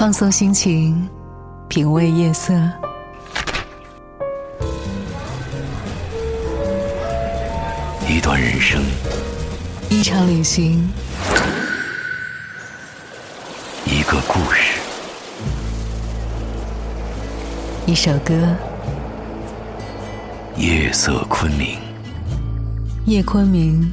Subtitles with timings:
[0.00, 1.06] 放松心情，
[1.68, 2.54] 品味夜色。
[8.08, 8.82] 一段人生，
[9.90, 10.90] 一场旅行，
[13.84, 14.80] 一个故事，
[17.84, 18.56] 一首歌。
[20.56, 21.78] 夜色昆明，
[23.04, 23.92] 夜昆明，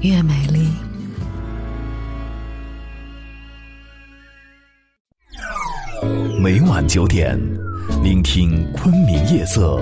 [0.00, 0.68] 越美丽。
[6.42, 7.38] 每晚九点，
[8.02, 9.78] 聆听昆明夜色，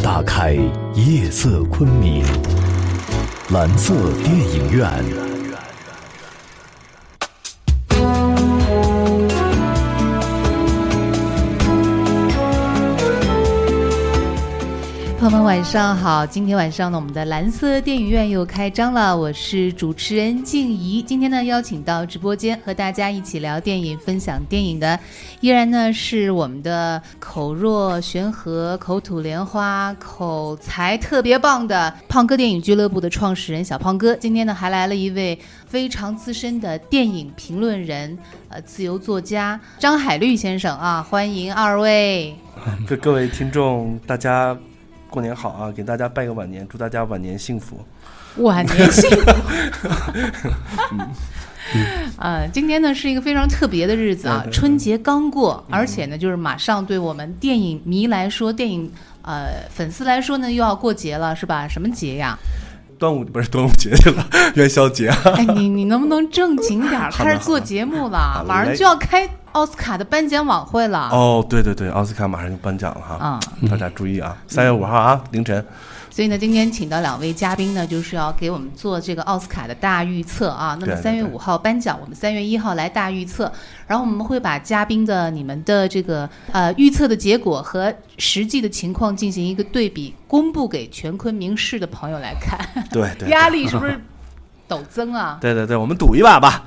[0.00, 0.52] 打开
[0.94, 2.22] 夜色昆明，
[3.50, 4.88] 蓝色电影院。
[15.28, 19.14] 朋友们晚上好，今天晚上呢，我们的蓝色电影院又开张了。
[19.14, 24.98] 我是主持人静怡，今天呢邀请到直播间和大家一起聊电影、分享电影的，
[25.42, 34.14] 依然呢是我们的口若悬河、口吐莲花、口才特别棒的胖哥电影俱乐部的创始人小胖哥。
[34.14, 38.16] 今天呢还来了一位非常资深的电影评论人，
[38.48, 42.34] 呃，自由作家张海绿先生啊，欢迎二位。
[42.86, 44.58] 各各位听众，大家。
[45.10, 45.72] 过年好啊！
[45.72, 47.84] 给大家拜个晚年，祝大家晚年幸福。
[48.36, 49.32] 晚年幸福。
[52.16, 58.90] 啊， 今天呢是一个非常特别的日子啊，春节刚过，而且呢就是马上对我们电影迷来说，电影
[59.22, 61.66] 呃粉丝来说呢又要过节了，是吧？
[61.66, 62.38] 什么节呀？
[62.98, 65.08] 端午不是端午节去了， 元宵节。
[65.08, 67.10] 哎，你你能不能正经点儿？
[67.12, 69.28] 开始做节目了，马上就要开。
[69.52, 75.64] 奥斯卡的颁奖晚会了哦，对对对，奥斯卡马上就颁奖了哈，啊，大家注意啊，三月五号啊凌晨。
[76.10, 80.76] 所以呢，今天请到两位嘉宾呢，就是要给我们做这个奥斯卡的大预测啊。
[80.80, 83.52] 那么三月五号颁奖，我们三月一号来大预测，
[83.86, 92.58] 然后我们会把嘉宾的你们的这个呃预测的结果和实际的情况进行一个对比，公布给全昆明市的朋友来看。
[92.90, 94.00] 对对， 压力是不是？
[94.68, 95.38] 陡增啊！
[95.40, 96.62] 对对对，我们赌一把吧，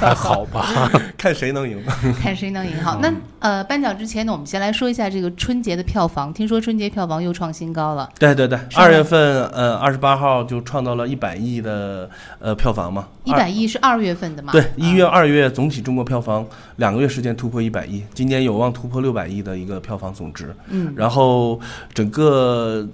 [0.00, 1.80] 还好吧， 看谁能赢。
[2.20, 2.82] 看谁能赢。
[2.82, 6.32] 好，那呃，颁奖之前呢，我们先来说一下这个春节的票房。
[6.32, 8.08] 听说春节票房又创新高了。
[8.18, 13.06] 对对对，二月份呃二十八号就创造了一百亿的呃票房嘛。
[13.22, 14.52] 一百亿是二月份的嘛？
[14.52, 16.44] 对，一月、二月总体中国票房
[16.76, 20.52] 两个月时间突破一百亿，今年有望突破六百亿的一个票房总值。
[20.68, 21.60] 嗯，然后
[21.94, 22.84] 整个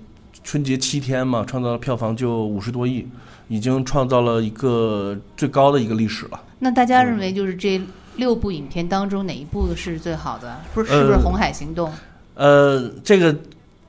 [0.44, 3.08] 春节七天嘛，创造了票房就五十多亿。
[3.52, 6.40] 已经创造了一个最高的一个历史了。
[6.58, 7.78] 那大家认为，就是这
[8.16, 10.58] 六部影片当中哪一部是最好的？
[10.72, 11.90] 不是，是不是《红海行动》？
[12.34, 13.36] 呃，这个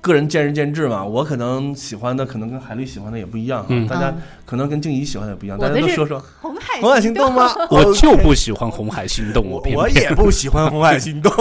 [0.01, 1.01] 个人见仁见智嘛。
[1.05, 3.65] 我可能喜欢的，可能跟海丽喜欢的也不一样。
[3.69, 4.13] 嗯，大家
[4.45, 5.57] 可能跟静怡喜欢的也不一样。
[5.57, 7.49] 大家都说说《红海红海行动》吗？
[7.71, 11.31] 我就不喜欢《红海行动》，我我也不喜欢《红海行动》。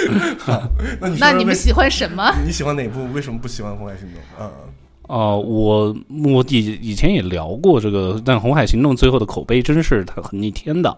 [1.20, 2.34] 那你们喜欢什么？
[2.46, 3.06] 你喜欢哪部？
[3.12, 4.18] 为什么不喜欢《红海行动》？
[4.40, 4.50] 嗯。
[5.10, 5.92] 哦，我
[6.24, 10.96] 我以以前也聊过这个，但《红海行动》最后的口碑真是它很逆天的，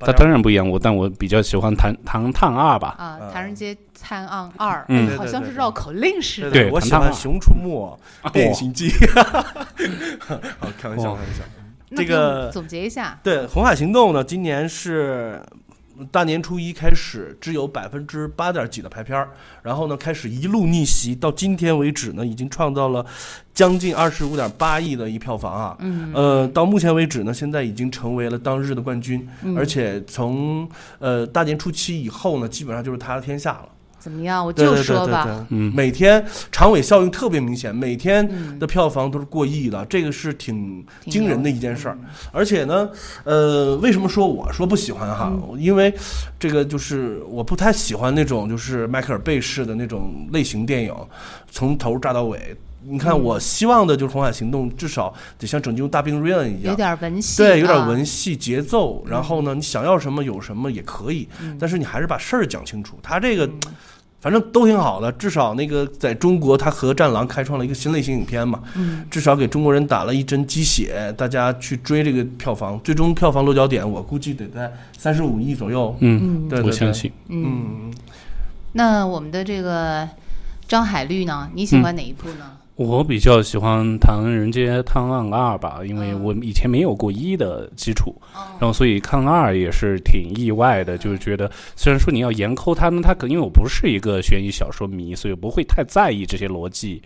[0.00, 0.68] 它当然不一样。
[0.68, 2.96] 我但我比较喜欢《唐唐探二》吧。
[2.98, 6.50] 啊，《唐人街探案二》嗯，好像是绕口令似的。
[6.50, 7.98] 对，我喜欢《熊出没》
[8.32, 8.90] 《变形记》。
[10.18, 10.40] 好，
[10.76, 11.44] 开玩笑，开玩笑。
[11.94, 15.40] 这个总结一下，对《红海行动》呢，今年是。
[16.10, 19.30] 大年初一开始只有百分之八点几的排片儿，
[19.62, 23.04] 然后呢开始一路逆袭，到今天为止呢已经创造了
[23.54, 25.76] 将近二十五点八亿的一票房啊。
[25.80, 26.12] 嗯。
[26.14, 30.68] 呃，到目前为止呢，现在已经成为了当日的冠军，而且从
[30.98, 33.68] 呃大年初七以后呢，基本上就是他的天下了。
[34.02, 34.44] 怎么样？
[34.44, 41.96] 我就说吧，每天长尾效应特别明显，每天的票房都是过亿的，这个是挺惊人的一件事儿。
[42.32, 42.90] 而且呢，
[43.22, 45.32] 呃，为什么说我说不喜欢哈？
[45.56, 45.94] 因为
[46.36, 50.92] 这个就是我不太喜欢那种就是迈克尔贝式的那种类型电影，
[51.48, 52.56] 从头炸到尾。
[52.84, 59.04] 你看，我希望的就是《红海行动》，至少得像《拯救大兵瑞恩》一样，有点文戏，对，有点文戏节奏。
[59.06, 61.28] 然后呢，你想要什么有什么也可以，
[61.58, 62.98] 但是你还是把事儿讲清楚。
[63.02, 63.48] 他这个。
[64.22, 68.60] 反正都挺好的，至少那个在中国，他和《战狼》开创了一个新类型影片嘛，
[69.10, 75.96] 至少给中国人打了一针鸡血，大家去追这个票房，最终票房落脚点，我估计得在三十五亿左右。
[75.98, 77.10] 嗯，对，我相信。
[77.30, 77.92] 嗯，
[78.74, 80.08] 那我们的这个
[80.68, 81.50] 张海绿呢？
[81.52, 82.52] 你喜欢哪一部呢？
[82.76, 88.14] 我比较喜欢《唐人街探案二》吧，因为我以前没有过一的基础，
[88.58, 97.02] 然后所以看二也是挺意外的，就是觉得虽然说你要严抠它，呢它可因为我不是一个悬疑小说迷，所以不会太在意这些逻辑，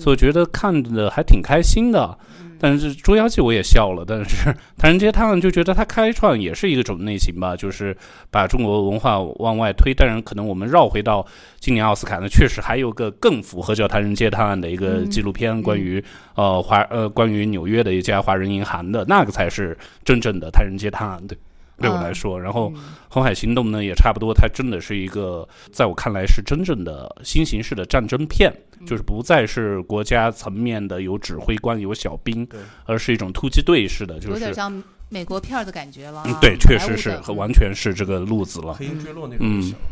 [0.00, 2.18] 所以我觉得看的还挺开心的。
[2.60, 7.96] 但是《捉妖记》我也笑了，但是《唐人街探案》就觉得它开创也是一种类型吧，就是
[8.30, 9.94] 把中国文化往外推。
[9.94, 11.26] 当然，可能我们绕回到
[11.58, 16.04] 今年奥斯卡呢，确实还有个更符合叫《唐人街探案》的一个纪录片，关于
[16.34, 21.38] 呃华呃关于纽约的一家华人银行的那个才是真正的《唐人街探案》对。
[21.80, 22.70] 对我来说，然后
[23.08, 28.52] 《红海行动》呢也差不多，它真的是一个在我看来是真正的新形式的战争片，
[28.86, 32.46] 就是不再是国家层面的有指挥官有小兵，
[32.84, 34.82] 而是一种突击队式的，就是有点像。
[35.12, 38.72] 美国片儿的感觉了，嗯，对，确实是，和完全是这个路子了。
[38.74, 39.44] 黑鹰坠落那种，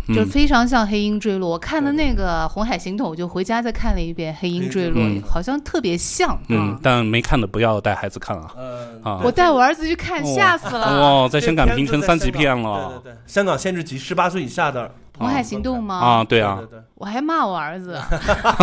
[0.06, 1.50] 嗯，就非常像黑鹰坠落。
[1.50, 6.38] 我看了那个《红海行动》，我就回家再看了一遍《黑鹰坠落》，好像特别像。
[6.48, 8.54] 嗯，但没看的不要带孩子看啊。
[9.02, 10.86] 啊，我带我儿子去看，吓死了。
[10.86, 13.00] 哦，在香港评成三级片了。
[13.02, 14.88] 对对对，香港限制级，十八岁以下的。
[15.18, 15.96] 红海行动吗？
[15.96, 16.60] 啊，对啊，
[16.94, 18.00] 我还骂我儿子，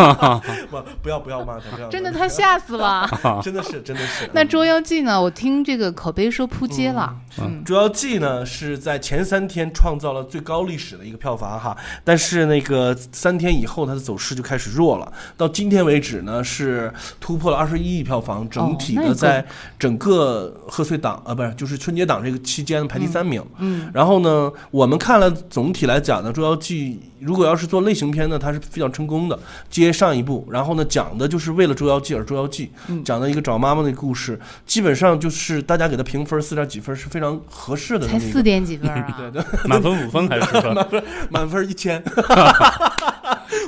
[0.71, 3.09] 不，不要不要骂他，真的他吓死了，
[3.43, 4.29] 真的是真的是。
[4.33, 5.21] 那《捉妖记》呢？
[5.21, 7.15] 我听这个口碑说扑街了。
[7.39, 19.45] 嗯，《捉妖记》呢是在前三天创造了最高历史的一个票房哈，但是那个三天以后它的走势就开始弱了，到今天为止呢是突破了二十一亿票房，整体的在
[19.79, 23.43] 整个贺岁档啊不是就是春节档这个期间排第三名。
[23.57, 29.37] 嗯，然后呢，我们看了总体来讲呢，《捉妖记》如果要是做类型片呢，它是非常成功的。
[29.69, 32.71] 接上一部，然后呢，讲的就是为了《捉妖记》而《捉妖记》，
[33.03, 38.07] 讲的一个找妈妈的故事，基本上就是大家给它评分四点几分是非常合适的。
[38.07, 39.15] 才四点几分啊？
[39.31, 42.01] 对对，满分五分还是 满分满分一千。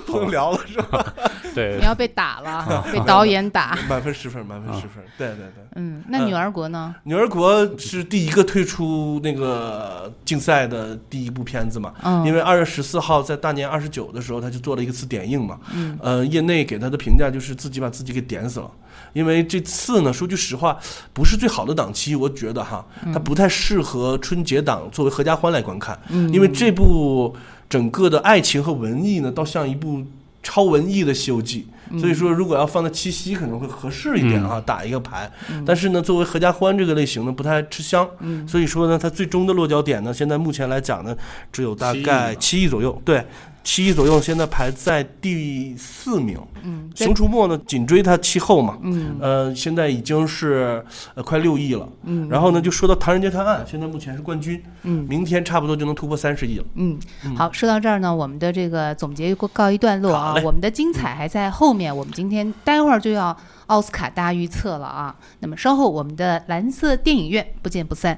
[0.06, 1.14] 不能聊了是吧？
[1.58, 3.76] 对，你要被打了，被导演打。
[3.90, 5.04] 满分十分，满分十分。
[5.18, 5.64] 对对对。
[5.76, 6.94] 嗯，那女儿国呢？
[7.04, 11.94] 女儿国是第一个退出那个竞赛的第一部片子嘛？
[12.04, 12.24] 嗯。
[12.28, 15.58] 因为二月十四号在大年二十九的时候，他就做了一个次点映嘛。
[15.74, 15.98] 嗯。
[16.00, 18.70] 呃，业内给他的评价就是自己把自己给点死了。
[19.14, 20.78] 因为这次呢，说句实话，
[21.12, 26.00] 不是最好的档期，我觉得哈，它不太适合春节档作为合家欢来观看。
[26.10, 26.32] 嗯。
[26.32, 27.36] 因为这部。
[27.70, 30.02] 整个的爱情和文艺呢，倒像一部
[30.48, 31.68] 超文艺的《西游记》，
[32.00, 35.30] 所以说如果要放在七夕可能会合适一点啊，打一个牌。
[35.66, 38.08] 但是呢，作为合家欢这个类型呢，不太吃香。
[38.48, 41.14] 所以说呢，它最终的落脚点呢，现在目前来讲呢，
[41.52, 43.02] 只有大概七亿左右。
[43.04, 43.22] 对。
[43.68, 46.40] 七亿左右，现在排在第四名。
[46.64, 48.78] 嗯，《熊出没》呢紧追它其后嘛。
[48.82, 50.82] 嗯，呃，现在已经是
[51.16, 51.88] 呃快六亿了。
[52.04, 54.64] 嗯，然后呢，就说到《唐人街探案》，现在目前是冠军。
[54.84, 56.66] 嗯，明天差不多就能突破三十亿了。
[56.76, 56.98] 嗯，
[57.36, 60.36] 好，说到这儿呢，我们的这个总结告告一段落啊。
[60.46, 61.94] 我们的精彩还在后面。
[61.96, 63.36] 我们今天待会儿就要
[63.66, 65.14] 奥斯卡大预测了啊。
[65.40, 68.18] 那么稍后我们的蓝色电影院不见不散。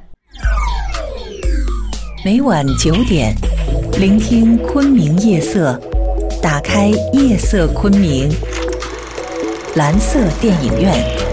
[2.24, 3.36] 每晚九点。
[4.00, 5.78] 聆听昆明夜色，
[6.42, 8.30] 打开夜色昆明，
[9.76, 11.29] 蓝色电影院。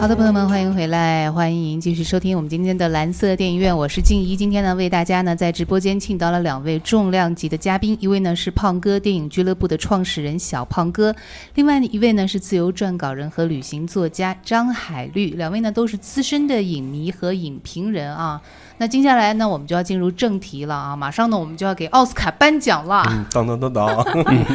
[0.00, 4.34] 好的，朋友们，欢迎回来，欢迎继续收听我们今天的蓝色电影院，我是静怡。
[4.34, 11.14] 今天呢，为大家呢在直播间请到了两位重量级的嘉宾，一位呢是胖哥电影俱乐部的创始人小胖哥，
[11.54, 18.40] 另外一位呢是自由撰稿人和旅行作家张海绿，两位呢都是资深的影迷和影评人啊。
[18.80, 20.96] 那接下来呢，我们就要进入正题了啊！
[20.96, 23.04] 马上呢，我们就要给奥斯卡颁奖了。
[23.30, 23.86] 当当当当！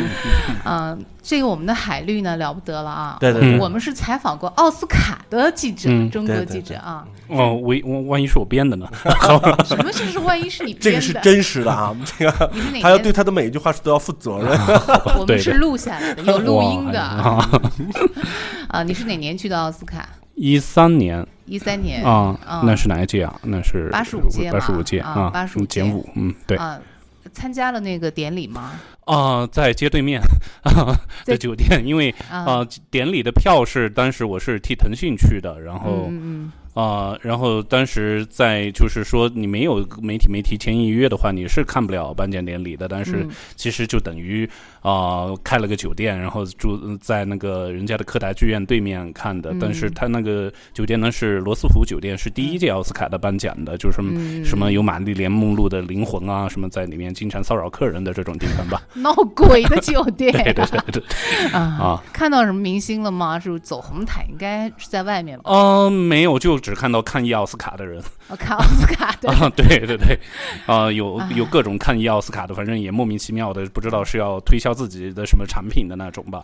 [0.65, 3.17] 嗯，这个我们的海绿呢了不得了啊！
[3.19, 7.05] 对对，我们是采访过奥斯卡的记者，中国记者啊。
[7.27, 8.87] 哦，万万一是我编的呢？
[9.63, 10.89] 什么是万一是你编的？
[10.89, 11.95] 这个是真实的啊！
[12.17, 12.51] 这个
[12.81, 14.47] 他要对他的每一句话是都要负责任。
[15.19, 16.99] 我们是录下来的，有录音的。
[16.99, 20.09] 啊，你是哪年去的奥斯卡？
[20.33, 23.39] 一三年，一三年啊，那是哪一届啊？
[23.43, 26.79] 那是八十五届，八十五届啊，八十五减五，嗯，对啊，
[27.33, 28.79] 参加了那个典礼吗？
[29.05, 30.19] 啊，在街对面
[31.23, 36.51] 在酒店，因为啊，典礼的票是当时我是替腾讯去的，然后嗯。
[36.75, 42.85] 啊，然后当时在就是说，你没有媒体没提前预约的话，你是看不了颁奖典礼的。
[42.85, 43.25] 但是
[43.55, 44.45] 其实就等于
[44.85, 49.55] 啊，开了个酒店，然后住在那个人家的柯达剧院对面看的。
[49.59, 53.97] 但是他那个酒店呢是罗斯福酒店，是第一届奥斯卡的颁奖的，就是
[54.43, 58.81] 什么有玛丽莲梦露的灵魂啊，什么在里面经常骚扰客人的这种地方吧。
[58.93, 60.31] 闹鬼的酒店。
[60.43, 61.03] 对对对对。
[61.53, 63.39] 啊，看到什么明星了吗？
[63.39, 64.27] 是走红毯？
[64.29, 65.51] 应该是在外面吧？
[65.51, 66.55] 嗯，没有就。
[66.65, 68.01] 只看到看一奥斯卡的人，
[68.39, 70.17] 看奥斯卡的啊，对对对，
[70.65, 76.43] 啊，有有各种看一奥斯卡的，反正也莫名其妙的，不知道是要推销自己的什么产品的那种吧。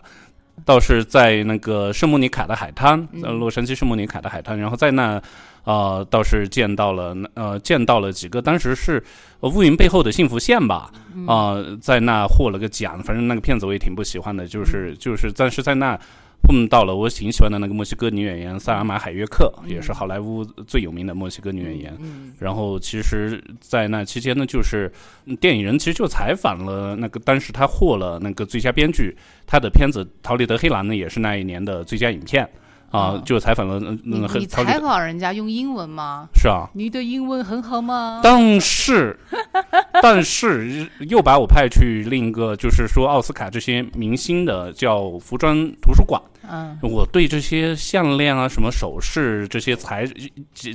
[0.65, 5.21] 倒是在那个圣莫尼卡的海滩，嗯呃，洛杉矶圣莫尼卡的海滩，然后在那，
[5.63, 9.03] 呃，倒是见到了，呃，见到了几个，当时是
[9.41, 15.99] 呃乌云背后的幸福线吧，嗯啊、在那获了个奖，反正那个片子我也挺不喜欢的，就是就是，但是在那。
[16.41, 21.97] 碰到了我挺喜欢的那个墨西哥女演员萨尔玛海约克，也是好莱坞最有名的墨西哥女演员。
[21.99, 24.91] 嗯然后其实，在那期间呢，就是
[25.25, 32.49] 嗯电影人其实就采访了那个，当时他获了那个最佳编剧，他的片子《逃离德黑兰》呢也是那一年的最佳影片
[32.91, 36.27] 啊、哦就采访了嗯你嗯，你采访人家用英文吗？
[36.35, 38.19] 是啊，你的英文很好吗？
[38.23, 39.17] 但是
[40.03, 46.21] 但是又把我派去另一个，就是说奥斯卡这些明星的叫服装图书馆。
[46.53, 50.05] 嗯，我对这些项链啊、什么首饰这些裁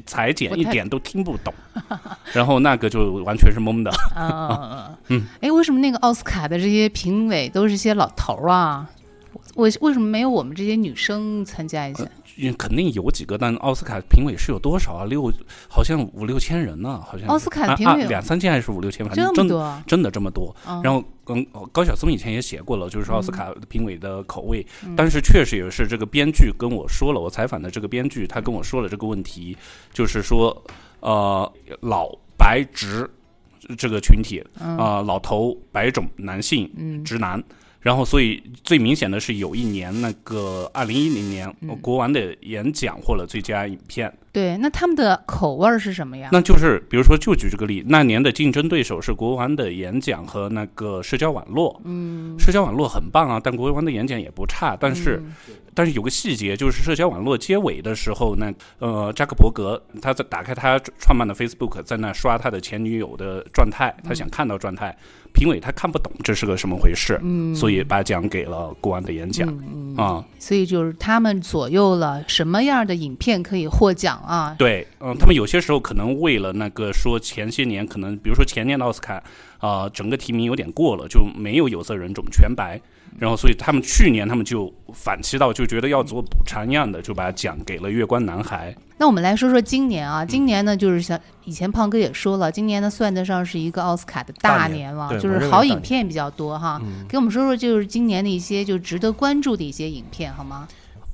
[0.06, 1.52] 裁剪一点都听不懂，
[2.32, 3.90] 然后那个就完全是懵的。
[4.16, 8.88] 嗯嗯嗯嗯， 哎，为什么那个奥斯卡的这些评委都是些老头儿啊？
[9.56, 12.04] 为为什么没有我们这些女生参加一下？
[12.04, 15.04] 嗯肯定有几个，但奥斯卡评委是有多少啊？
[15.06, 15.32] 六，
[15.70, 19.82] 好像五六千人呢，好像奥斯卡啊评委两三千还是五六千，反这正真么多啊？
[19.86, 20.54] 真的这么多。
[20.68, 29.56] 嗯然后，嗯，高晓松以前也写过了，就是说奥斯卡评委的口味，嗯但是确实也是这个编剧跟我说了，我采访的这个编剧他跟我说了这个问题，
[29.94, 30.62] 就是说，
[31.00, 33.08] 呃，老白直
[33.78, 37.42] 这个群体，嗯啊、老头白种男性嗯直男。
[37.86, 44.12] 然后，所以最明显的是有一年，那个二零一零年，嗯国王的演讲获了最佳影片。
[44.32, 46.28] 对，那他们的口味儿是什么呀？
[46.32, 51.80] 那就是，比如说，就举这个例，那年的竞争对手是国王的演讲和那个社交网络。
[51.84, 54.76] 嗯，社交网络很棒啊，但国王的演讲也不差。
[54.80, 64.96] 但是，嗯但是有个细节，就是社交网络结尾的时候，那呃，扎克伯格他在打开他创办的 Facebook，在那刷他的前女友的状态，他想看到状态，
[65.34, 69.46] 评委他看不懂这是个什么回事，嗯，所以把奖给了国王的演讲
[69.98, 70.24] 嗯。
[70.38, 74.56] 所以就是他们左右了什么样的影片可以获奖啊？
[74.58, 79.22] 对，嗯、他们有些时候可能为了那个说前些年可能，比如说前年的奥斯卡，
[79.58, 82.80] 啊、整个提名有点过了，就没有有色人种全白，
[83.18, 88.72] 然后所以他们去年他们就反其道，就觉得要做补偿一样的，就把奖给了《月光男孩》。
[88.98, 96.80] 那我们来说说今年啊，嗯今年呢，就是像以前胖哥也说了，今年呢算得上是一个奥斯卡的大年了，就是好影片比较多哈。
[96.82, 100.66] 嗯给我们说说，就是今年的一些就值得关注的一些影片好吗？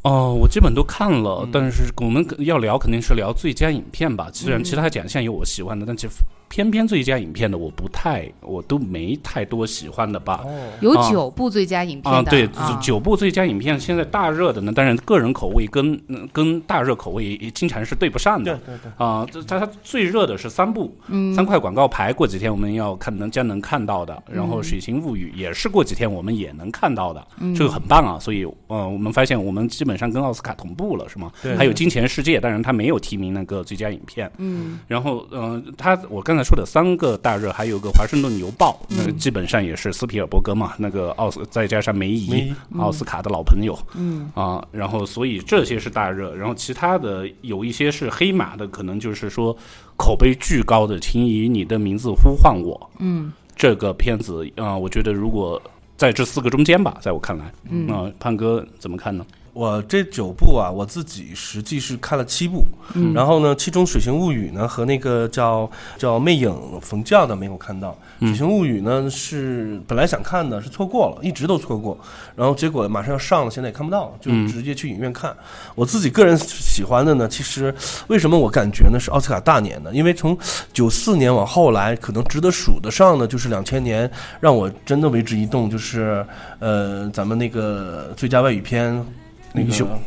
[0.02, 4.28] 哦，我基本都看了，嗯但是我们要聊肯定是聊最佳影片吧。
[4.32, 6.14] 虽然嗯其他奖项有我喜欢的，但其实
[6.52, 10.42] 偏偏最佳影片的我不太，我都没太多喜欢的吧。
[10.44, 18.54] 哦，有啊九部最佳影片啊，的对，啊九部最佳影片现在大热的呢，当然个人口味跟嗯跟大热口味也经常是对不上的。
[18.66, 24.22] 对对对，啊，这它它最热的是三部，嗯三块广告牌，过几天我们要看能将能看到的。
[24.30, 28.18] 然后《嗯水形物语》也是过几天我们也能看到的，嗯这个很棒啊！
[28.18, 31.32] 所以，呃，我们发现我们基本上跟奥斯卡同步了，是吗？
[31.42, 34.30] 对还有《金钱世界》，当然它没有提名那个最佳影片。
[34.36, 43.78] 嗯然后，嗯、它我刚才说的三个大热，还有个《华盛顿邮报》，那个嗯基本上也是斯皮尔伯格嘛，那个奥斯再加上梅姨，奥斯卡的老朋友。
[43.94, 44.30] 嗯。
[44.34, 49.56] 啊，然后所以这些是大热，然后其他的有一些是黑马的，可能就是说
[49.96, 53.32] 口碑巨高的《请以你的名字呼唤我》嗯。
[53.54, 55.60] 这个片子啊、我觉得如果
[55.96, 57.86] 在这四个中间吧，在我看来，嗯。
[57.88, 59.24] 啊、胖哥怎么看呢？
[59.52, 63.12] 我这九部啊，我自己实际是看了七部，嗯。
[63.12, 67.90] 然后呢，其中《水形物语》呢和那个叫叫《魅影冯教》的没有看到，
[68.20, 71.98] 《嗯水形物语》呢是本来想看的，是错过了，一直都错过，
[72.34, 74.48] 然后结果马上要上了，现在也看不到了，就嗯。
[74.48, 75.36] 直接去影院看。
[75.74, 77.74] 我自己个人喜欢的呢，其实
[78.08, 79.90] 为什么我感觉呢是奥斯卡大年呢？
[79.92, 80.36] 因为从
[80.72, 86.24] 九四年往后来，可能值得数得上的就是两千年，让我真的为之一动，就是
[86.58, 89.04] 呃咱们那个最佳外语片
[89.54, 89.98] 那个。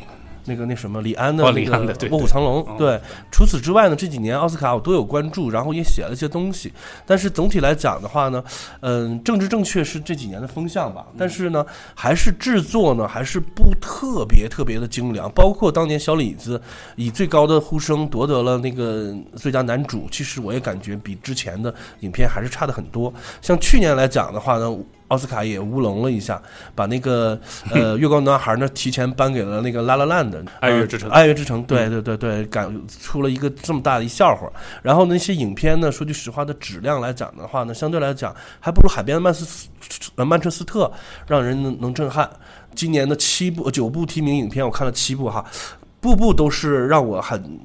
[0.48, 6.72] 那个那什么李安的哦那个《卧虎藏龙哦》对，除此之外呢，这几年奥斯卡我都有关注，然后也写了一些东西。
[7.04, 8.44] 但是总体来讲的话呢，
[8.82, 11.08] 嗯，政治正确是这几年的风向吧。
[11.18, 15.28] 但是呢，还是制作呢，还是不特别特别的精良。
[15.32, 16.62] 包括当年小李子
[16.96, 23.12] 以最高的呼声夺得了那个最佳男主，其实我也感觉比之前的影片还是差的很多。
[23.42, 24.78] 像去年来讲的话呢。
[25.10, 26.42] 奥斯卡也乌龙了一下，
[26.74, 27.40] 把那个
[27.72, 34.52] 呃《月光男孩》呢提前颁给了那个《拉拉烂》的《爱乐之城爱乐之城，对对对对，赶出了一个这么大的一笑话。
[34.82, 39.68] 然后那些影片呢，说句实话的质量来讲的话呢，相对来讲还不如海边的曼斯
[40.16, 40.92] 呃曼彻斯特
[41.28, 42.30] 让人能能震撼。
[42.74, 45.46] 今年的七部九部提名影片，我看了七部哈，
[46.02, 47.60] 步步都是让我很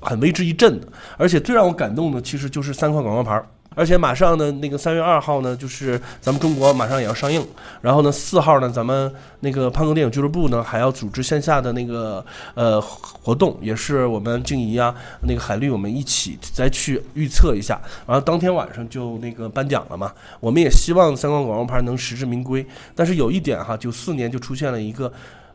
[0.00, 0.88] 很为之一振的。
[1.16, 3.46] 而且最让我感动的，其实就是三块广告牌儿。
[3.74, 7.44] 而且马上呢，那个三月二号呢，就是咱们中国马上也要上映。
[7.80, 12.24] 然后呢，四号呢，咱们那个胖哥电影俱乐部呢，还要组织线下的那个
[12.54, 17.80] 呃活动，也是我们静怡啊，那个海绿，我们一起再去预测一下。
[18.06, 20.12] 然后当天晚上就那个颁奖了嘛。
[20.40, 22.64] 我们也希望三光广告牌能实至名归。
[22.94, 25.12] 但是有一点哈，九四年就出现了一个。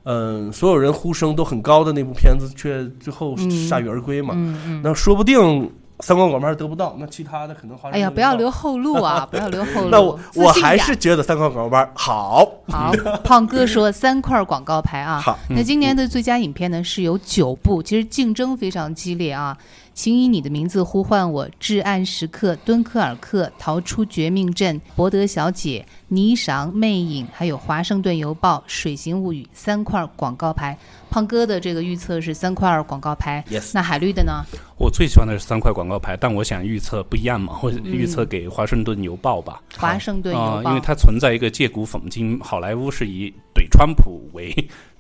[0.09, 4.33] 嗯，所有人呼声都很高的那部片子，却最后铩羽而归嘛。
[4.37, 4.81] 嗯嗯。
[4.81, 7.75] 那说不定三光广牌得不到，那其他的可能。
[7.91, 9.25] 哎呀，不要留后路啊！
[9.29, 9.89] 不要留后路。
[9.89, 12.47] 那我我还是觉得三块广告牌好。
[12.67, 12.91] 好，
[13.23, 15.19] 胖哥说三块广告牌啊。
[15.19, 15.37] 好。
[15.49, 19.57] 那今年的最佳影片呢是有九部，其实竞争非常激烈啊。
[19.95, 30.77] 请以你的名字呼唤我，至暗时刻，敦刻尔克，逃出绝命镇，博德小姐，霓裳魅影，还有华盛顿邮报，水形物语，三块广告牌。
[31.09, 33.43] 胖哥的这个预测是三块广告牌。
[33.49, 33.71] Yes。
[33.73, 34.43] 那海绿的呢？
[34.77, 39.61] 我最喜欢的是三块广告牌，但我想预测不一样嘛，或者预测给华盛顿邮报吧。
[39.77, 44.53] 华盛顿邮报，因为它存在一个借古讽今，好莱坞是以怼川普为。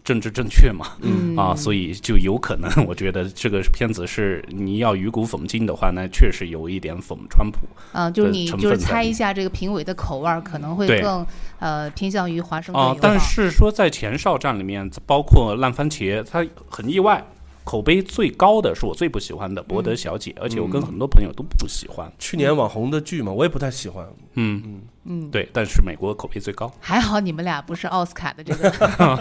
[0.07, 11.27] 政治正确嘛，嗯啊，所以就有可能， 我觉得这个片子是你要鱼骨讽今的话，那确实有一点讽川普啊，就是你就是猜一下这个评委的口味可能会更
[11.59, 17.21] 呃偏向于华盛顿啊，但是说在前哨站里面，包括烂番茄，它很意外。
[17.65, 22.09] 口碑最高的是我最不喜欢的《博德小姐》，而且我跟很多朋友都不喜欢。
[22.17, 24.07] 去年网红的剧嘛，我也不太喜欢。
[24.35, 26.71] 嗯嗯嗯，对，但是美国口碑最高。
[26.79, 28.69] 还好你们俩不是奥斯卡的这个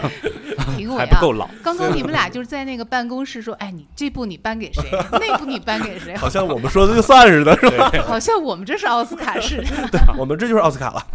[0.77, 1.49] 评委啊，还不够老。
[1.63, 4.83] 刚刚你们俩就是在那个办公室说：“哎，你这部你颁给谁？
[5.19, 7.91] 那部你颁给谁？”好像我们说的就算似的，是吧？
[8.05, 9.87] 好像我们这是奥斯卡似的。
[9.91, 11.07] 对，我们这就是奥斯卡了。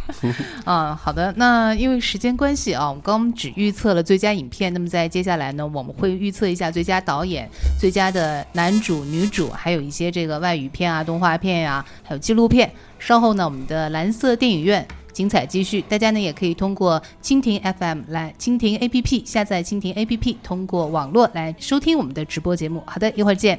[0.67, 1.33] 嗯，好的。
[1.37, 7.12] 那因为时间关系啊，我们刚只预测了最佳影片，那么在接下来呢，我们会预测一下最佳导。
[7.12, 7.47] 导演、
[7.79, 12.73] 最佳的男主、女主，还有一些这个外语片啊、动画片呀，还有纪录片。
[13.04, 15.82] 稍后呢，我们的蓝色电影院精彩继续。
[15.82, 22.80] 大家呢也可以通过蜻蜓 FM 来蜻蜓 APP 下载蜻蜓 APP，通过网络来收听我们的直播节目。
[22.87, 23.59] 好的，一会儿见。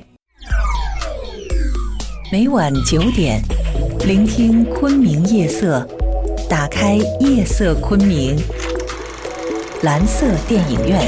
[2.31, 3.41] 每晚九点，
[4.07, 5.85] 聆听昆明夜色，
[6.49, 8.37] 打开夜色昆明，
[9.81, 10.99] 蓝色电影院。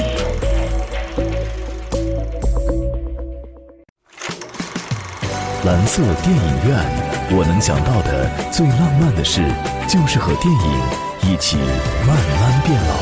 [5.63, 9.41] 蓝色电影院，我能想到的最浪漫的事，
[9.87, 10.59] 就是和电影
[11.23, 11.57] 一起
[12.05, 12.93] 慢慢变老。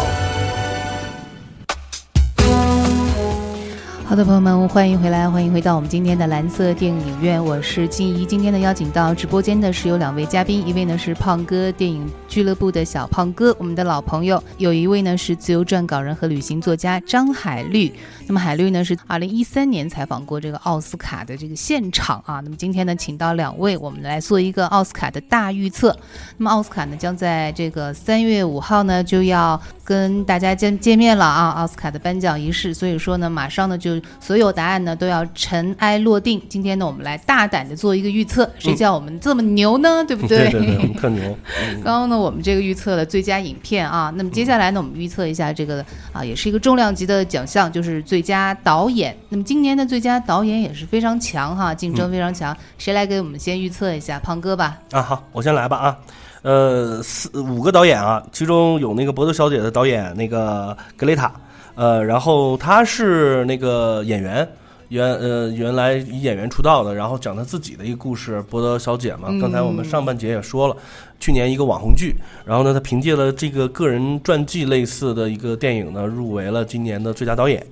[4.05, 8.25] 好的，朋友们，欢迎回来，欢迎回到我们今天的蓝色电影院，我是静怡。
[8.25, 17.93] 今天呢，邀请到直播间的是有两位嘉宾，一位呢是胖哥电影俱乐部的小胖哥，我们的老朋友；有一位呢是自由撰稿人和旅行作家张海绿。
[18.25, 22.39] 那么海绿呢是二零一三年采访过这个奥斯卡的这个现场啊。
[22.39, 25.95] 那么今天呢，请到两位，我们来做一个奥斯卡的大预测。
[26.37, 32.73] 那么奥斯卡呢，将在这个三月五号呢就要跟大家见见面了啊，奥斯卡的颁奖仪式。
[32.73, 34.01] 所以说呢，马上呢就。
[34.19, 36.41] 所有答案呢都要尘埃落定。
[36.49, 38.49] 今天呢，我们来大胆的做一个预测。
[38.57, 40.03] 谁叫我们这么牛呢？
[40.05, 40.49] 对不对？
[40.49, 41.37] 对对对，我们特牛。
[41.83, 44.11] 刚刚呢，我们这个预测了最佳影片啊。
[44.15, 49.15] 那么接下来呢，我们预测一下这个啊，也是一个重量级的奖项，就是最佳导演。
[49.29, 52.55] 那么今年的最佳导演也是非常强哈，竞争非常强。
[52.77, 54.19] 谁来给我们先预测一下？
[54.19, 54.79] 胖哥吧。
[54.91, 55.97] 啊，好，我先来吧啊。
[56.43, 61.31] 呃，四五个导演啊，其中有那个《博德小姐》的导演那个格雷塔。
[61.75, 64.47] 呃，然后他是那个演员，
[64.89, 69.29] 原呃原来以演员出道的，然后讲他自己的一个故事，《博德小姐》嘛。
[69.41, 70.75] 刚才我们上半节也说了，
[71.23, 72.13] 去年一个网红剧，
[72.45, 77.65] 然后呢，他凭借了这个个人传记类似的一个电影呢，入围了今年的最佳导演，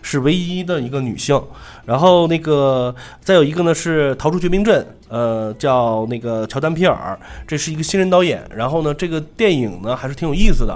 [0.00, 1.38] 是唯一的一个女性。
[1.84, 8.42] 然后那个再有一个呢是《逃出绝命镇》，呃，叫那个乔丹皮尔，这是一个新人导演。
[8.56, 10.74] 然后呢，这个电影呢还是挺有意思的。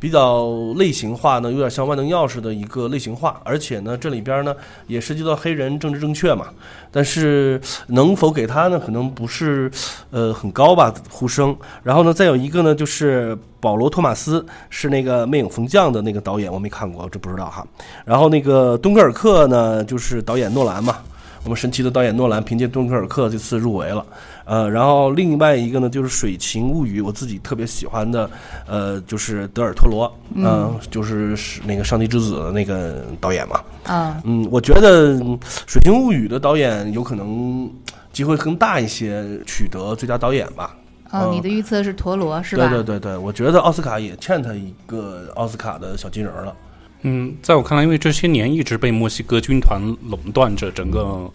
[0.00, 4.54] 比较类型化呢，有点像万能钥匙的一个类型化，而且呢，这里边呢
[4.86, 6.46] 也涉及到黑人政治正确嘛。
[6.90, 9.70] 但是能否给他呢，可能不是
[10.10, 11.56] 呃很高吧呼声。
[11.82, 17.66] 然后呢，再有一个呢，就是保罗·托马斯是那个《魅影风将》的那个导演，我没看过，这不知道哈。
[18.04, 20.98] 然后那个《敦刻尔克》呢，就是导演诺兰嘛。
[21.44, 24.04] 我们神奇的导演诺兰凭借《敦刻尔克》这次入围了，
[24.48, 28.28] 呃，然后另外一个呢就是《水情物语》，我自己特别喜欢的，
[28.66, 35.14] 呃，就是德尔托罗，嗯，就是那个《上帝之子》的那个导演嘛，啊，嗯，我觉得
[35.66, 37.70] 《水情物语》的导演有可能
[38.10, 40.74] 机会更大一些，取得最佳导演吧。
[41.10, 42.68] 哦，你的预测是陀螺是吧？
[42.68, 46.54] 对对对对，我觉得奥斯卡也欠他一个奥斯卡的小金人了。
[47.02, 51.30] 嗯，在我看来，因为这些年一直被墨西哥军团垄断着整个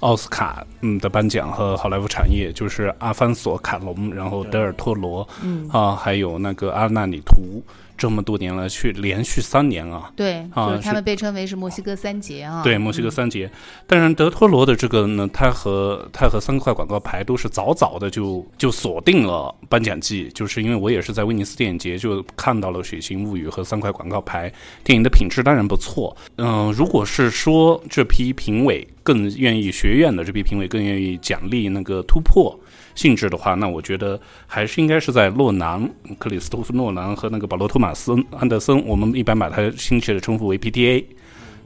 [0.00, 5.68] 奥斯卡嗯的颁奖和好莱坞产业，就是阿方索卡隆，然后德尔托罗，嗯。
[5.70, 7.62] 啊，还有那个阿纳里图，
[7.96, 12.62] 这么多年了，去连续三年啊，对，啊就是他们被称为是墨西哥三杰啊。
[12.62, 13.50] 对，墨西哥三杰。
[13.86, 24.52] 当然，德托罗的这个呢，他和他和三块广告牌都是早早的就就锁定了颁奖季，就是因为我也是在威尼斯电影节就看到了《血腥物语》和三块广告牌，
[24.84, 26.16] 电影的品质当然不错。
[26.36, 32.58] 嗯、如果是说这批评委更愿意学院的这批评委更愿意奖励那个突破。
[32.96, 41.04] 性质的话，那我觉得还是应该是在诺兰、克里斯托弗·诺兰和那个保罗·托马斯·安德森，我们一般把他亲切的称呼为 PTA，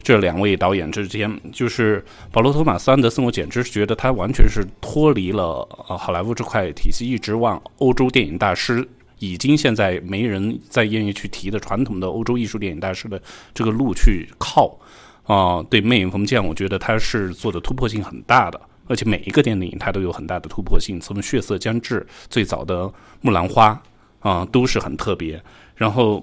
[0.03, 8.87] 这两位导演之间，就是保罗·托马斯·安德森，我简直是觉得他完全是脱离了呃好莱坞这块体系，一直往欧洲电影大师，
[9.21, 13.23] 已经现在没人再愿意去提的传统的欧洲艺术电影大师的
[13.55, 14.77] 这个路去靠。
[15.25, 22.83] 啊、对《魅影逢将》，我觉得他是做的突破性很大的，而且每一个电影它都有很大的突破性，从《血色将至》最早的
[23.21, 23.81] 《木兰花》
[24.29, 25.41] 啊、都是很特别。
[25.77, 26.23] 然后，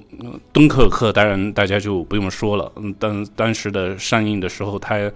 [0.51, 5.09] 敦刻尔克当然大家就不用说了，嗯，当当时的上映的时候，它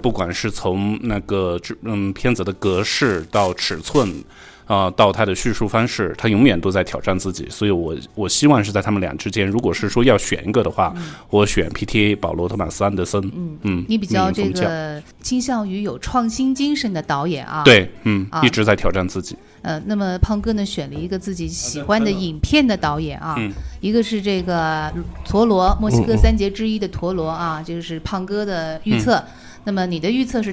[0.00, 4.24] 不管是从那个嗯片子的格式到尺寸，
[4.72, 7.46] 啊、到他的叙述方式，他永远都在挑战自己。
[7.50, 10.94] 所以我我希望是在他们俩之间，如果是说要选一个的话，
[11.28, 13.20] 我选 PTA 保罗·托马斯·安德森。
[13.36, 17.62] 嗯嗯，你比较这个倾向于有创新精神的导演啊。。
[17.64, 19.36] 对，嗯，啊一直在挑战自己。
[19.60, 24.90] 呃，那么胖哥呢选了一个自己喜欢的影片的导演啊，嗯一个是这个
[25.24, 29.22] 陀螺，墨西哥三杰之一的陀螺啊，这个是胖哥的预测。
[29.64, 30.52] 那么你的预测是、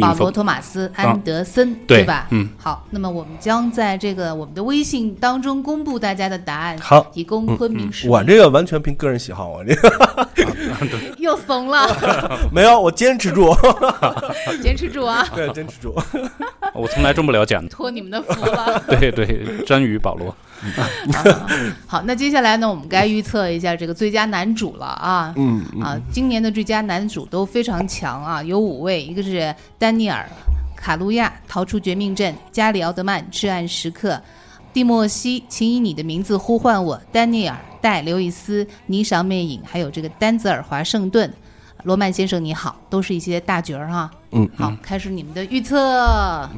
[0.00, 2.26] 保罗·托马斯·安德森，对吧？
[2.30, 2.48] 嗯。
[2.58, 8.12] 好，那么我们将在这个我们的微信当中公布大家的答案，好提供昆明市民。
[8.12, 11.86] 我这个完全凭个人喜好啊，这个 又怂了，
[12.52, 13.54] 没有，我坚持住，
[14.62, 15.94] 坚持住啊，对，坚持住。
[16.74, 17.68] 我从来中不了奖的。
[17.68, 18.82] 托你们的福了。
[18.88, 20.34] 对对，詹宇保罗。
[21.86, 25.32] 好，那接下来呢，我们该预测一下这个最佳男主了啊。
[25.36, 30.26] 嗯，啊，今年的最佳男主都非常强啊，有五位，一个是丹尼尔·
[30.76, 34.14] 卡路亚《逃出绝命镇》，加里·奥德曼《至暗时刻》，
[34.72, 41.32] 蒂莫西《请以你的名字呼唤我》，丹尼尔·戴·刘易斯《霓裳魅影》，还有这个丹泽尔·华盛顿。
[41.84, 44.10] 罗曼先生你好，都是一些大角儿哈。
[44.32, 46.48] 嗯，好，开始你们的预测，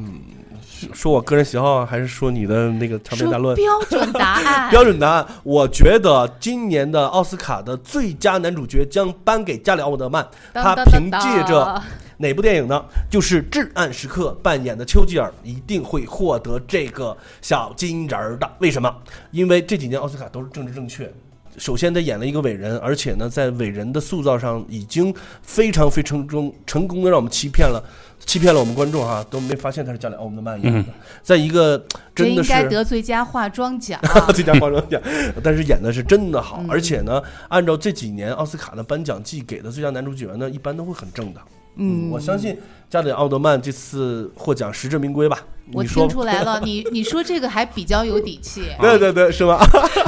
[0.93, 3.55] 说我个人喜好，还是说你的那个长篇大论？
[3.55, 4.69] 标准答案。
[4.71, 10.27] 标准答案，我觉得今年的奥斯卡的最佳男主角将颁给加里奥德曼。
[10.53, 11.81] 他凭借着
[12.17, 12.83] 哪部电影呢？
[13.09, 18.49] 就是《至暗时刻》扮演的丘吉尔，一定会获得这个小金人儿的。
[18.59, 18.93] 为什么？
[19.31, 21.11] 因为这几年奥斯卡都是政治正确。
[21.59, 27.83] 首先，他演了一个伟人，而且呢，在伟人的塑造上已经非常非常中成功的让我们欺骗了，
[28.25, 30.85] 欺骗了我们观众哈，都没发现他是加里奥德曼演的。
[31.21, 33.99] 在一个应真的是该得最佳化妆奖。
[34.01, 35.01] 啊最佳化妆奖，
[35.43, 41.41] 但是演的是真的嗯好，而且呢，按照这几年奥斯卡的颁奖季给的最佳男主角呢，一般都会很正的。
[41.75, 42.57] 嗯，我相信
[42.89, 45.45] 加里奥德曼这次获奖实至名归吧？
[45.73, 49.59] 我听出来了，你你说这个还比较有底气， 对对对，是吧？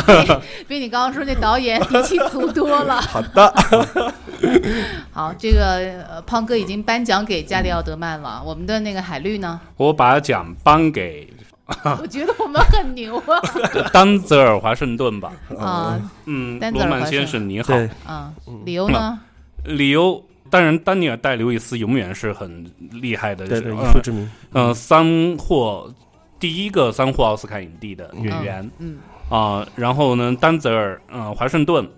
[0.68, 3.00] 比你刚刚说那导演底气足多了。
[3.02, 3.54] 好的，
[5.12, 9.60] 好，这个呃胖哥已经颁奖给加里奥德曼了，我们的那个海绿呢？
[9.78, 11.32] 我把奖颁给
[12.02, 13.40] 我觉得我们很牛啊！
[13.94, 15.32] 丹泽尔·华盛顿吧。
[15.58, 17.74] 啊嗯，丹泽尔·华罗曼先生你好。
[17.74, 18.32] 对，啊，
[18.66, 19.20] 理由呢？
[19.64, 20.22] 理由
[20.52, 24.30] 当然，丹尼尔·戴·刘易斯永远是很厉害的，对对，是以父之名。
[24.52, 25.92] 嗯，三获
[26.40, 28.72] 第一个三获奥斯卡影帝的演员。
[28.78, 28.98] 嗯。
[29.30, 31.90] 啊、然后呢，丹泽尔嗯华盛顿，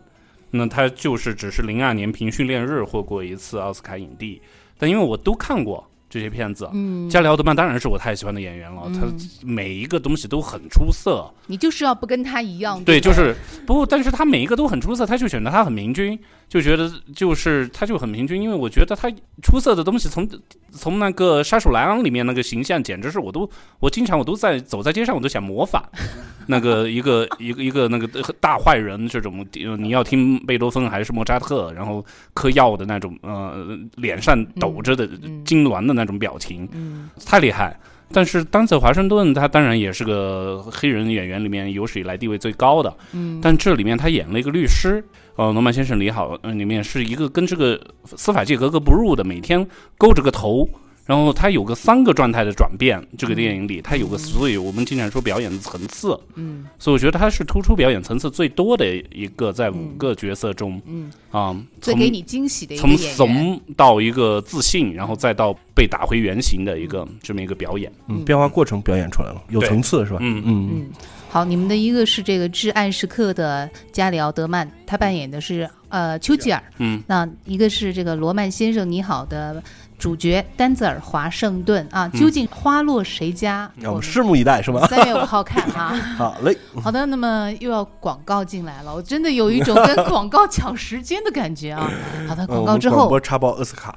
[0.51, 4.39] 那他就是只是零二年凭训练日获过一次奥斯卡影帝，
[4.77, 9.01] 但因为我都看过这些片子，嗯，加里奥德曼当然是我太喜欢的演员了，他
[9.43, 20.29] 每一个东西都很出色，你就是要不跟他一样，对，吧就是不，但是他每一个都很出色，他就选择他很平均，就觉得就是他就很平均，因为我觉得他出色的东西从
[20.71, 23.49] 从那个杀手莱昂里面那个形象，简直是我都
[23.79, 25.83] 我经常我都在走在街上我都想模仿
[26.45, 28.07] 那个一个一个一个那个
[28.39, 35.41] 大坏人这种，呃你要听贝多芬还是莫扎特，然后嗑药的那种呃脸上抖着的嗯。
[35.45, 37.09] 痉挛的那种表情，嗯。
[37.25, 37.77] 太厉害。
[38.15, 45.03] 但是丹泽·华盛顿他当然也是个黑人演员里面有史以来地位最高的，嗯，但这里面他演了一个律师，
[45.35, 49.65] 呃，罗曼先生你好，呃，里面是一个跟这个司法界格格不入的，每天
[49.97, 50.69] 勾着个头，
[51.05, 56.65] 然后它有个三个状态的转变，这个电影里它有个，所以我们经常说表演的层次，嗯。
[56.79, 60.81] 所以我觉得它是突出表演层次最多的一个，在五个角色中。
[60.85, 62.97] 嗯，啊，从最给你惊喜的一个从。
[62.97, 67.91] 怂到一个自信，然后再到被打回原形的一个这么一个表演。
[68.07, 70.17] 嗯，变化过程表演出来了，有层次是吧？
[70.21, 70.41] 嗯。
[70.45, 70.69] 嗯。
[70.73, 70.85] 嗯，
[71.29, 76.63] 好，你们的一个是这个《至暗时刻》的加里奥德曼，他扮演的是呃丘吉尔。
[76.77, 79.61] 嗯，那一个是这个《罗曼先生你好》的
[80.03, 83.71] 主角丹泽尔华盛顿啊，究竟花落谁家？
[83.75, 84.85] 那我们拭目以待是吧？
[84.87, 85.95] 三月五号看啊。
[86.19, 91.89] 好嘞， 好的，那么又要广告进来了，我真的有一种跟广告抢时间的感觉啊。
[92.27, 93.95] 好的，呃广告之后，插播奥斯卡。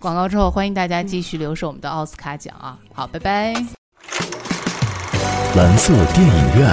[0.00, 2.76] 广告之后，欢迎大家继续留守我们的奥斯卡奖啊。
[2.92, 3.54] 好，拜拜。
[5.54, 6.68] 蓝色电影院，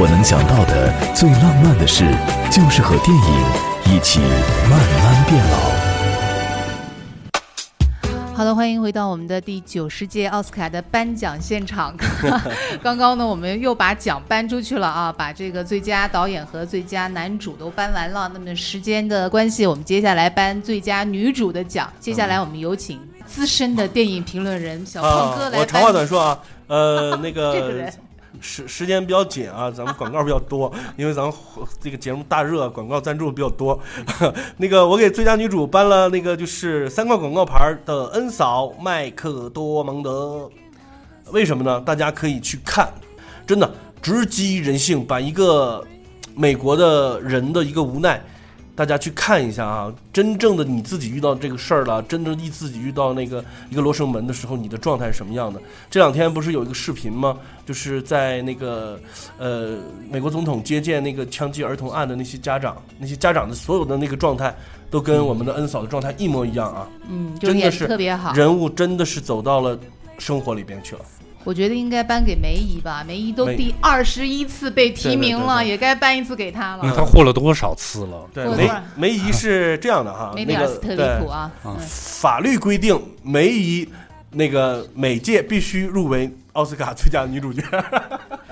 [0.00, 2.04] 我能想到的最浪漫的事，
[2.50, 5.83] 就是和电影一起慢慢变老。
[8.36, 11.94] 好的，欢迎回到我们的第九十届奥斯卡的颁奖现场。
[12.82, 18.28] 刚刚呢，我们又把奖颁出去了啊，把这个最佳导演和最佳男主都颁完了。
[18.34, 21.88] 那么时间的关系，我们接下来颁最佳女主的奖。
[22.00, 25.60] 接下来我们有请资深的电影评论人小胖哥啊，来啊。
[25.60, 27.92] 我长话短说啊，呃，那 这个
[28.40, 31.32] 时时间比较紧啊，咱们广告比较多，因为咱们
[31.80, 33.78] 这个节目大热，广告赞助比较多。
[34.58, 40.50] 那个我给最佳女主颁了那个就是三块广告牌的恩嫂麦克多蒙德，
[41.30, 41.80] 为什么呢？
[41.80, 42.92] 大家可以去看，
[43.46, 43.70] 真的
[44.02, 45.84] 直击人性，把一个
[46.34, 48.22] 美国的人的一个无奈。
[48.76, 55.60] 大家去看一下啊，真正的你自己遇到这个事儿了，真正你自己遇到那个一个罗生门的时候，你的状态是什么样的？
[55.88, 57.38] 这两天不是有一个视频吗？
[57.64, 58.98] 就是在那个
[59.38, 59.78] 呃
[60.10, 64.54] 美国总统接见那个枪击儿童案的那些家长，那些家长的所有的那个状态，
[64.90, 66.88] 都跟我们的恩嫂的状态一模一样啊！
[67.08, 68.32] 嗯，真的是特别好。
[68.32, 69.78] 人物真的是走到了
[70.18, 71.02] 生活里边去了。
[71.44, 76.80] 我觉得应该颁给梅姨吧，梅姨都第二十一次被提名了，对对对对也该颁一次给她了。
[76.82, 78.26] 那她获了多少次了？
[78.32, 83.88] 对，梅梅姨是这样的哈，梅丽那个尔斯特里对普啊，嗯法律规定梅姨
[84.30, 87.62] 那个每届必须入围奥斯卡最佳女主角。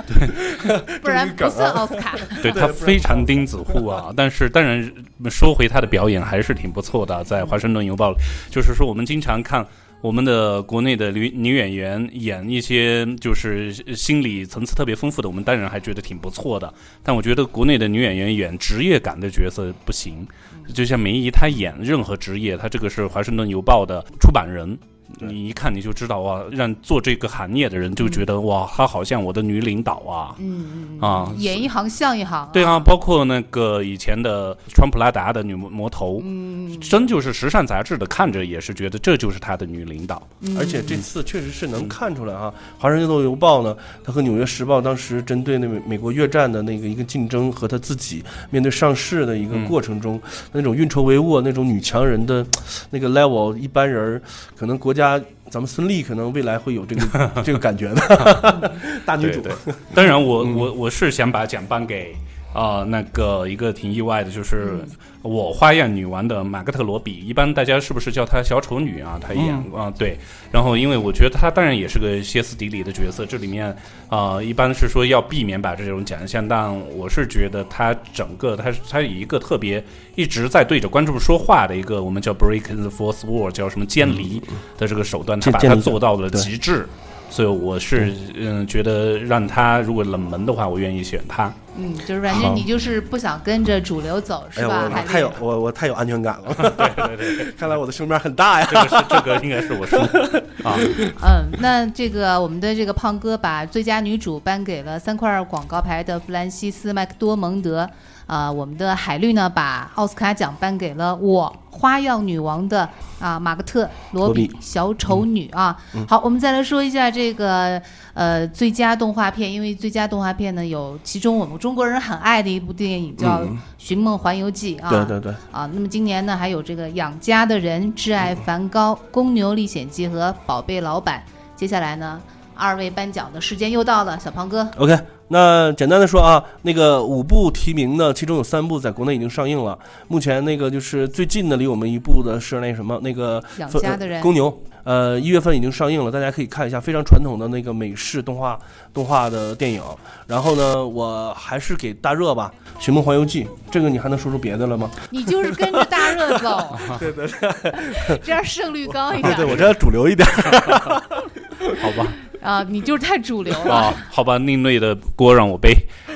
[0.05, 2.17] 对 不然不算奥斯卡。
[2.43, 4.93] 对他非常钉子户啊，但是当然
[5.31, 8.19] 说回他的表演还是挺不错的，在《华盛顿邮报》里，
[8.51, 9.65] 就是说我们经常看
[10.03, 16.75] 我们的国内的女女演员演一些就是心理层次特别丰富的，我们当然还觉得挺不错的。
[17.05, 20.27] 但我觉得国内的女演员演职业感的角色不行，
[20.75, 24.77] 就像梅姨她演任何职业，她这个是《华盛顿邮报》的出版人。
[25.19, 32.49] 你一看你就知道哇，让做这个行业的人就觉得哇，她好像我的女领导啊，嗯嗯啊嗯，演一行像一行。
[32.53, 40.23] 对啊，，包括那个以前的穿普拉达的女魔头，嗯，真就是时尚杂志的看着也是觉得这就是她的女领导。
[40.41, 50.21] 嗯而且这次确实是能看出来啊，《华盛顿邮报》呢，它和《纽约时报》当时针对那美美国越战的那个一个竞争和他自己面对上市的一个嗯过程中，
[50.53, 52.45] 那种运筹帷幄、那种女强人的
[52.91, 54.23] 那个 level，一般人儿
[54.57, 55.02] 可能国家。
[55.51, 58.73] 咱们孙俪可能未来会有这个 这个感觉的，
[59.05, 59.41] 大女主。
[59.41, 62.17] 对对，当然我我我是想把奖颁给啊、
[62.55, 64.79] 呃那个一个挺意外的，就是
[65.23, 67.15] 我花样女王的马格特罗比。
[67.15, 69.19] 一般大家是不是叫她小丑女啊？
[69.21, 70.19] 她演啊、对。
[70.53, 73.67] 然后因为我觉得她当然也是个歇斯底里的角色，这里面
[74.09, 79.83] 啊、呃一般是说要避免把这种奖项，但我是觉得她整个她她以一个特别
[80.15, 84.43] 一直在对着观众说话的一个我们叫 break the fourth wall，叫什么监离
[84.77, 86.87] 的这个手段，她把它做到了极致。
[87.31, 91.51] 所以我是嗯觉得让他如果冷门的话，我愿意选他。
[91.77, 94.91] 嗯，就是反正你就是不想跟着主流走，是吧？
[95.07, 96.55] 太有我我太有安全感了。
[96.55, 98.69] 对 对对， 看来我的胸面很大呀。
[98.71, 99.99] 这个是这个应该是我说
[100.63, 100.77] 啊，
[101.23, 107.89] 嗯，那这个我们的这个胖哥把最佳女主颁给了三块广告牌的弗兰西斯·麦克多蒙德，
[108.27, 115.77] 啊、我们的海绿呢把奥斯卡奖颁给了我花样女王的啊马格特罗比罗比小丑女啊。
[116.09, 117.81] 好，我们再来说一下这个
[118.15, 123.41] 呃最佳动画片，因为最佳动画片呢有其中我们中国人很爱的一部电影叫
[123.77, 124.91] 《寻梦环游记》啊。
[124.91, 131.23] 对对对，啊，那么今年呢，还有这个《养家的人》《挚爱梵高》《公牛历险记》和《宝贝老板》。
[131.55, 132.21] 接下来呢，
[132.55, 134.69] 二位颁奖的时间又到了，小胖哥。
[134.77, 139.79] OK，那简单的说啊，那个五部提名呢，其中有三部在国内已经上映了。
[140.09, 148.59] 目前那个就是最近的离我们一部的是那什么那个养家的人公牛呃，一月份已经上映了，大家可以看一下，非常传统的那个美式动画
[148.93, 149.81] 动画的电影。
[150.27, 152.53] 然后呢，我还是给大热吧，
[152.85, 154.91] 《寻梦环游记》这个你还能说出别的了吗？
[155.11, 159.37] 你就是跟着大热走， 对对对，这样胜率高一点。
[159.37, 160.29] 对我这样主流一点。
[161.81, 162.13] 好吧。
[162.43, 163.95] 啊，你就是太主流了。
[164.11, 165.73] 好吧，另类的锅让我背。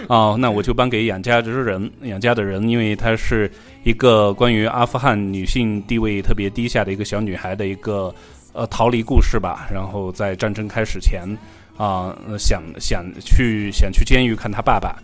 [0.08, 3.50] 啊，那我就颁给养家之人，养家的人，因为他是
[3.84, 8.14] 一个关于阿富汗女性地位特别低下的一个小女孩的一个。
[8.58, 9.68] 呃，逃离故事吧。
[9.70, 11.28] 然后在战争开始前，
[11.76, 14.96] 啊，想想去想去监狱看他爸爸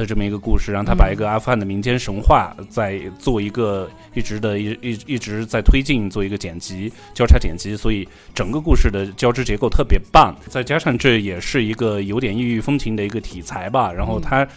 [0.00, 10.34] 的这么一个故事，让他把一个阿富汗的民间神话在做一个一直的一一一直在推进，做一个剪辑交叉剪辑，所以整个故事的交织结构特别棒。
[10.48, 13.92] 再加上这也是一个有点异域风情的一个题材吧。
[13.92, 14.48] 然后它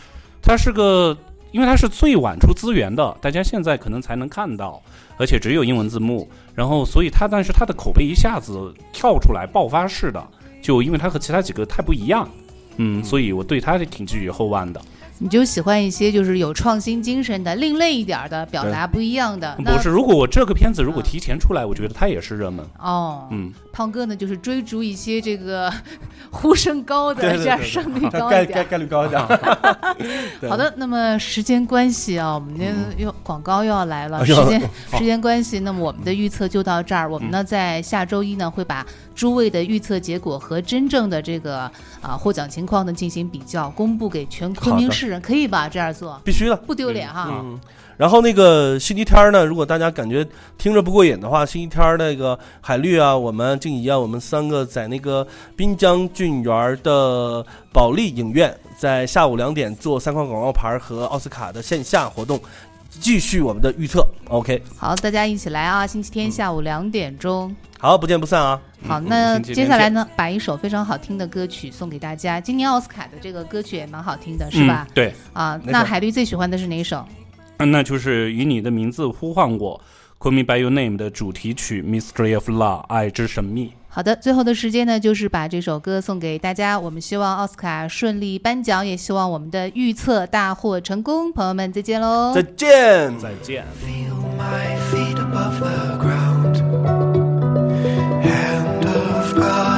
[0.41, 1.15] 它是个，
[1.51, 4.81] 因为它是最晚出资源的，大家现在可能才能看到。
[5.15, 10.27] 而且只有英文字幕，然后所以它，但是它的口碑一下子跳出来爆发式的，
[10.59, 12.27] 就因为它和其他几个太不一样，
[12.77, 14.81] 嗯，所以我对它是挺寄予厚望的。
[15.19, 19.55] 你就喜欢一些就是有创新精神的、另类一点的表达不一样的。
[19.63, 22.65] 不是，如果我这个片子如果提前出来，我觉得它也是热门。
[22.79, 25.71] 哦，嗯，胖哥呢就是追逐一些这个
[26.29, 29.21] 呼声高的，这样胜率高一点，概概率高一点。
[30.49, 32.65] 好的，那么时间关系啊，我们的
[32.97, 34.25] 又广告又要来了。
[34.25, 34.61] 时间
[34.97, 37.09] 时间关系，那么我们的预测就到这儿。
[37.09, 41.59] 我们呢在下周一呢会把诸位的预测结果和真正的这个
[42.01, 45.02] 啊获奖情况呢进行比较，公布给全昆明市。
[45.21, 45.69] 可以吧？
[45.69, 47.27] 这样做必须的，不丢脸哈。
[47.29, 47.59] 嗯，
[47.97, 50.25] 然后那个星期天呢，如果大家感觉
[50.57, 62.39] 听着不过瘾的话，星期天那个海绿啊，我们静怡啊，我们三个在那个滨江郡园的保利影院，在下午两点做三块广告牌和奥斯卡的线下活动，
[63.03, 64.07] 继续我们的预测。
[64.29, 65.85] OK，好，大家一起来啊！
[65.85, 67.53] 星期天下午两点钟。
[67.77, 68.61] 好，不见不散啊！
[68.87, 72.39] 好，那接下来呢，把一首非常好听的歌曲送给大家。
[72.39, 74.87] 今年奥斯卡的这个歌曲也蛮好听的，是吧？
[74.93, 75.13] 对。
[75.33, 77.05] 啊，那海绿最喜欢的是哪一首？
[77.57, 79.81] 嗯，那就是以你的名字呼唤我
[80.17, 83.73] ，Call Me by Your Name 的主题曲《Mystery of Love》爱之神秘。
[83.95, 86.79] 好的，最后的时间呢，就是把这首歌送给大家。
[86.79, 91.31] 我们希望奥斯卡顺利颁奖，也希望我们的预测大获成功。
[91.31, 92.33] 朋友们，再见喽！
[92.33, 93.63] 再见，再见。
[99.33, 99.72] see